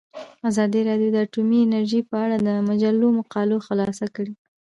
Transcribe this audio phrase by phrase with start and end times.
[0.49, 4.33] ازادي راډیو د اټومي انرژي په اړه د مجلو مقالو خلاصه کړې.